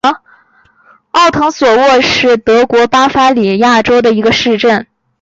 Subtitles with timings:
[1.11, 4.87] 奥滕索斯是德国巴伐利亚州的一个市镇。